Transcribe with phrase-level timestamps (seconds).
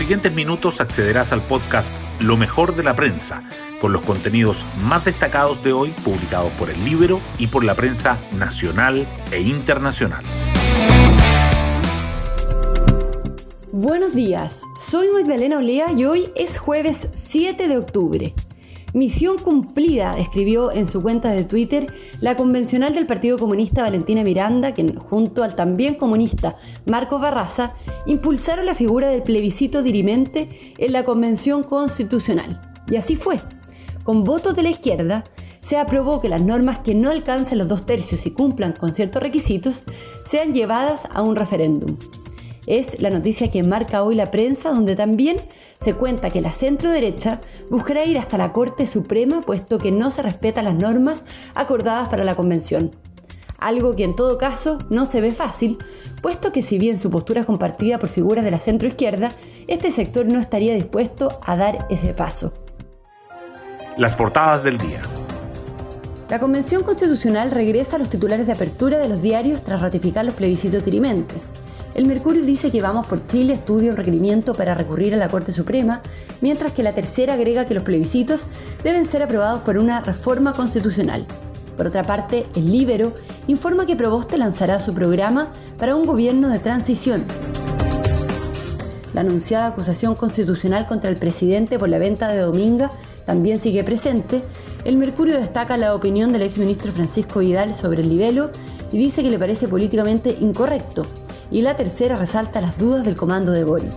[0.00, 3.42] siguientes minutos accederás al podcast Lo mejor de la prensa,
[3.82, 8.16] con los contenidos más destacados de hoy publicados por el Libro y por la prensa
[8.38, 10.24] nacional e internacional.
[13.72, 18.34] Buenos días, soy Magdalena Olea y hoy es jueves 7 de octubre.
[18.92, 21.86] Misión cumplida, escribió en su cuenta de Twitter
[22.20, 27.74] la convencional del Partido Comunista Valentina Miranda, que junto al también comunista Marco Barraza
[28.06, 32.60] impulsaron la figura del plebiscito dirimente en la Convención Constitucional.
[32.90, 33.36] Y así fue.
[34.02, 35.22] Con votos de la izquierda,
[35.62, 39.22] se aprobó que las normas que no alcancen los dos tercios y cumplan con ciertos
[39.22, 39.84] requisitos
[40.24, 41.96] sean llevadas a un referéndum.
[42.66, 45.36] Es la noticia que marca hoy la prensa, donde también
[45.80, 50.10] se cuenta que la centro derecha buscará ir hasta la Corte Suprema puesto que no
[50.10, 51.24] se respetan las normas
[51.54, 52.90] acordadas para la convención.
[53.58, 55.78] Algo que en todo caso no se ve fácil,
[56.22, 59.28] puesto que si bien su postura es compartida por figuras de la centro izquierda,
[59.68, 62.52] este sector no estaría dispuesto a dar ese paso.
[63.96, 65.02] Las portadas del día.
[66.30, 70.34] La Convención Constitucional regresa a los titulares de apertura de los diarios tras ratificar los
[70.34, 71.42] plebiscitos dirimentes.
[72.00, 75.52] El Mercurio dice que Vamos por Chile estudia un requerimiento para recurrir a la Corte
[75.52, 76.00] Suprema,
[76.40, 78.46] mientras que la tercera agrega que los plebiscitos
[78.82, 81.26] deben ser aprobados por una reforma constitucional.
[81.76, 83.12] Por otra parte, el Libero
[83.48, 87.22] informa que Proboste lanzará su programa para un gobierno de transición.
[89.12, 92.90] La anunciada acusación constitucional contra el presidente por la venta de Dominga
[93.26, 94.42] también sigue presente.
[94.86, 98.48] El Mercurio destaca la opinión del exministro Francisco Vidal sobre el libelo
[98.90, 101.04] y dice que le parece políticamente incorrecto
[101.50, 103.92] y la tercera resalta las dudas del comando de Boric.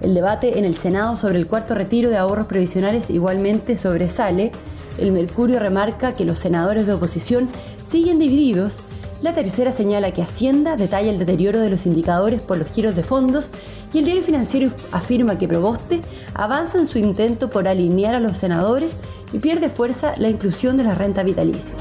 [0.00, 4.52] El debate en el Senado sobre el cuarto retiro de ahorros previsionales igualmente sobresale.
[4.98, 7.48] El Mercurio remarca que los senadores de oposición
[7.90, 8.80] siguen divididos.
[9.22, 13.02] La tercera señala que Hacienda detalla el deterioro de los indicadores por los giros de
[13.02, 13.48] fondos
[13.94, 16.02] y el diario financiero afirma que Proboste
[16.34, 18.96] avanza en su intento por alinear a los senadores
[19.32, 21.72] y pierde fuerza la inclusión de la renta vitalicia.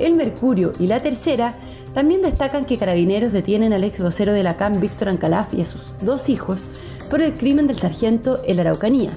[0.00, 1.54] El Mercurio y la Tercera
[1.94, 5.66] también destacan que carabineros detienen al ex vocero de la CAM, Víctor Ancalaf, y a
[5.66, 6.64] sus dos hijos
[7.10, 9.10] por el crimen del sargento en la Araucanía.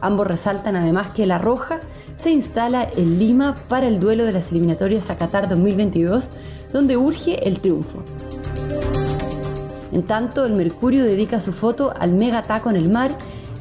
[0.00, 1.80] Ambos resaltan además que La Roja
[2.16, 6.28] se instala en Lima para el duelo de las eliminatorias a Qatar 2022,
[6.72, 8.02] donde urge el triunfo.
[9.92, 13.10] En tanto, el Mercurio dedica su foto al mega taco en el mar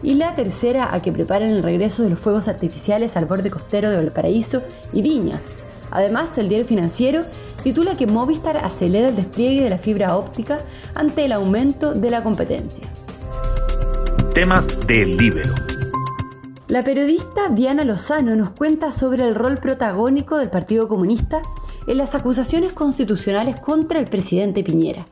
[0.02, 3.90] y la tercera a que preparen el regreso de los fuegos artificiales al borde costero
[3.90, 4.62] de Valparaíso
[4.94, 5.42] y Viña,
[5.92, 7.24] Además, el diario financiero
[7.64, 10.60] titula que Movistar acelera el despliegue de la fibra óptica
[10.96, 12.86] ante el aumento de la competencia.
[14.34, 15.44] Temas del libro.
[16.68, 21.42] La periodista Diana Lozano nos cuenta sobre el rol protagónico del Partido Comunista
[21.88, 25.08] en las acusaciones constitucionales contra el presidente Piñera.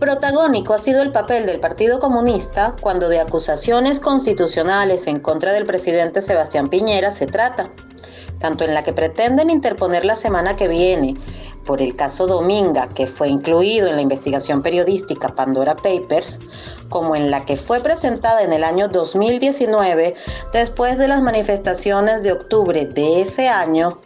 [0.00, 5.64] Protagónico ha sido el papel del Partido Comunista cuando de acusaciones constitucionales en contra del
[5.64, 7.70] presidente Sebastián Piñera se trata
[8.38, 11.14] tanto en la que pretenden interponer la semana que viene
[11.68, 16.40] por el caso Dominga, que fue incluido en la investigación periodística Pandora Papers,
[16.88, 20.14] como en la que fue presentada en el año 2019
[20.50, 23.98] después de las manifestaciones de octubre de ese año,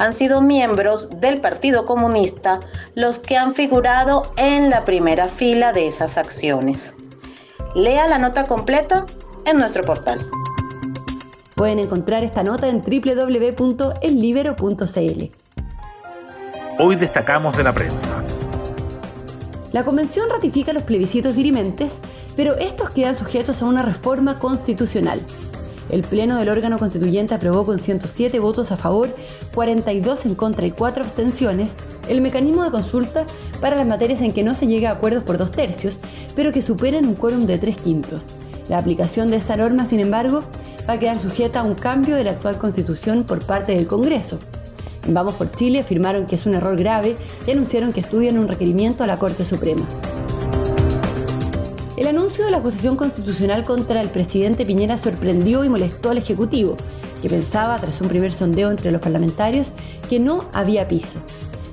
[0.00, 2.58] han sido miembros del Partido Comunista
[2.96, 6.94] los que han figurado en la primera fila de esas acciones.
[7.76, 9.06] Lea la nota completa
[9.46, 10.28] en nuestro portal.
[11.54, 15.22] Pueden encontrar esta nota en www.ellibero.cl.
[16.80, 18.24] Hoy destacamos de la prensa.
[19.70, 22.00] La Convención ratifica los plebiscitos dirimentes,
[22.36, 25.24] pero estos quedan sujetos a una reforma constitucional.
[25.90, 29.14] El Pleno del órgano constituyente aprobó con 107 votos a favor,
[29.54, 31.70] 42 en contra y 4 abstenciones
[32.08, 33.24] el mecanismo de consulta
[33.60, 36.00] para las materias en que no se llega a acuerdos por dos tercios,
[36.34, 38.24] pero que superen un quórum de tres quintos.
[38.68, 40.40] La aplicación de esta norma, sin embargo,
[40.88, 44.38] va a quedar sujeta a un cambio de la actual constitución por parte del Congreso.
[45.06, 48.48] En Vamos por Chile afirmaron que es un error grave y anunciaron que estudian un
[48.48, 49.86] requerimiento a la Corte Suprema.
[51.96, 56.76] El anuncio de la acusación constitucional contra el presidente Piñera sorprendió y molestó al Ejecutivo,
[57.22, 59.72] que pensaba, tras un primer sondeo entre los parlamentarios,
[60.08, 61.18] que no había piso.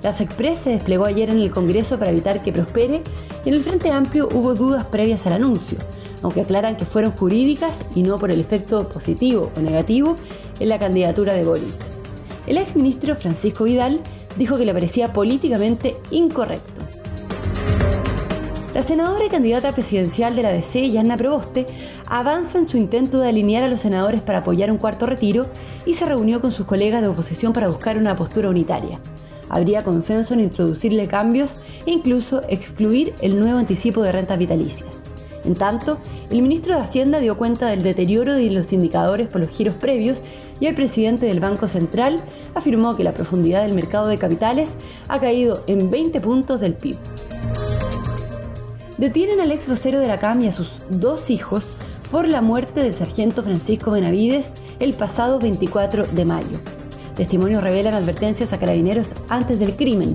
[0.03, 3.01] La SECPRES se desplegó ayer en el Congreso para evitar que prospere
[3.45, 5.77] y en el Frente Amplio hubo dudas previas al anuncio,
[6.21, 10.15] aunque aclaran que fueron jurídicas y no por el efecto positivo o negativo
[10.59, 11.73] en la candidatura de Boric.
[12.47, 14.01] El exministro Francisco Vidal
[14.37, 16.81] dijo que le parecía políticamente incorrecto.
[18.73, 21.65] La senadora y candidata presidencial de la DC, Yanna Proboste,
[22.07, 25.47] avanza en su intento de alinear a los senadores para apoyar un cuarto retiro
[25.85, 28.99] y se reunió con sus colegas de oposición para buscar una postura unitaria.
[29.49, 35.10] Habría consenso en introducirle cambios e incluso excluir el nuevo anticipo de rentas vitalicias.
[35.43, 35.97] En tanto,
[36.29, 40.21] el ministro de Hacienda dio cuenta del deterioro de los indicadores por los giros previos
[40.59, 42.21] y el presidente del Banco Central
[42.53, 44.69] afirmó que la profundidad del mercado de capitales
[45.07, 46.97] ha caído en 20 puntos del PIB.
[48.97, 51.71] Detienen al ex vocero de la CAM y a sus dos hijos
[52.11, 56.59] por la muerte del sargento Francisco Benavides el pasado 24 de mayo.
[57.15, 60.13] Testimonios revelan advertencias a carabineros antes del crimen.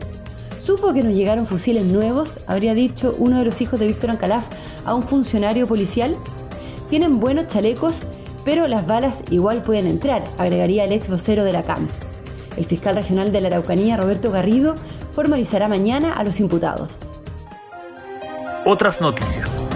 [0.66, 4.42] Supo que nos llegaron fusiles nuevos, habría dicho uno de los hijos de Víctor Ancalaf
[4.84, 6.16] a un funcionario policial.
[6.90, 8.02] Tienen buenos chalecos,
[8.44, 11.86] pero las balas igual pueden entrar, agregaría el ex vocero de la CAM.
[12.56, 14.74] El fiscal regional de la Araucanía, Roberto Garrido,
[15.12, 16.90] formalizará mañana a los imputados.
[18.64, 19.68] Otras noticias.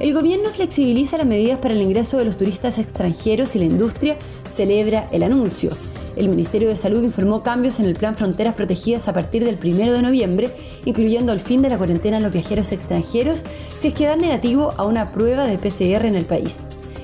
[0.00, 4.18] El gobierno flexibiliza las medidas para el ingreso de los turistas extranjeros y la industria
[4.54, 5.70] celebra el anuncio.
[6.16, 9.92] El Ministerio de Salud informó cambios en el plan Fronteras Protegidas a partir del 1
[9.92, 10.50] de noviembre,
[10.84, 13.42] incluyendo el fin de la cuarentena a los viajeros extranjeros
[13.80, 16.54] si es que dan negativo a una prueba de PCR en el país.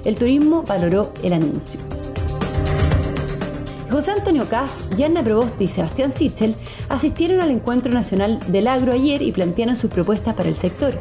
[0.05, 1.81] El turismo valoró el anuncio.
[3.91, 6.55] José Antonio Cast, Yanna Proboste y Sebastián Sichel
[6.89, 10.93] asistieron al Encuentro Nacional del Agro ayer y plantearon sus propuestas para el sector,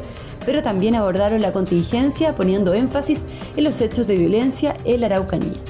[0.46, 3.20] pero también abordaron la contingencia poniendo énfasis
[3.56, 5.60] en los hechos de violencia en la Araucanía.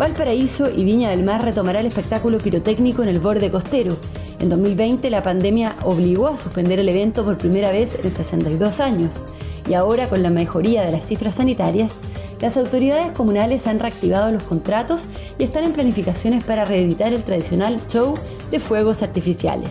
[0.00, 3.98] Valparaíso y Viña del Mar retomará el espectáculo pirotécnico en el borde costero.
[4.38, 9.20] En 2020 la pandemia obligó a suspender el evento por primera vez en 62 años
[9.68, 11.92] y ahora con la mejoría de las cifras sanitarias,
[12.40, 15.02] las autoridades comunales han reactivado los contratos
[15.38, 18.14] y están en planificaciones para reeditar el tradicional show
[18.50, 19.70] de fuegos artificiales.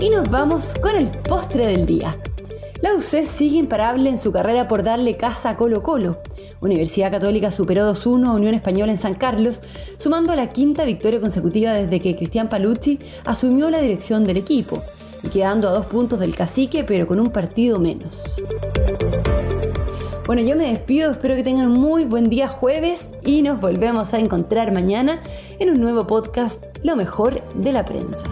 [0.00, 2.16] Y nos vamos con el postre del día.
[2.80, 6.18] La UC sigue imparable en su carrera por darle casa a Colo Colo.
[6.60, 9.62] Universidad Católica superó 2-1 a Unión Española en San Carlos,
[9.98, 14.82] sumando la quinta victoria consecutiva desde que Cristian Palucci asumió la dirección del equipo,
[15.22, 18.40] y quedando a dos puntos del cacique, pero con un partido menos.
[20.26, 24.18] Bueno, yo me despido, espero que tengan muy buen día jueves y nos volvemos a
[24.18, 25.22] encontrar mañana
[25.60, 28.24] en un nuevo podcast, Lo mejor de la prensa.